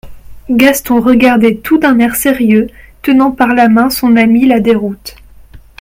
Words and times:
Gaston 0.49 0.99
regardait 0.99 1.57
tout 1.57 1.77
d'un 1.77 1.99
air 1.99 2.15
sérieux, 2.15 2.65
tenant 3.03 3.29
par 3.29 3.49
la 3.53 3.69
main 3.69 3.91
son 3.91 4.15
ami 4.15 4.47
la 4.47 4.59
Déroute. 4.59 5.15